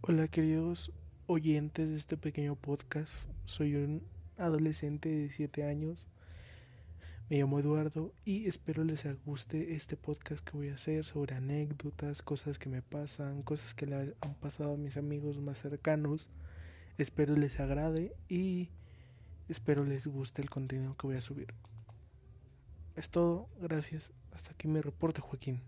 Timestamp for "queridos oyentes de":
0.28-1.96